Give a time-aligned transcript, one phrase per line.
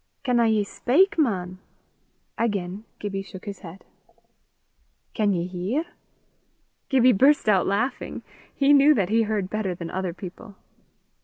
[0.23, 1.59] "Canna ye speyk, man?"
[2.35, 3.85] Again Gibbie shook his head.
[5.13, 5.85] "Can ye hear?"
[6.89, 8.23] Gibbie burst out laughing.
[8.55, 10.55] He knew that he heard better than other people.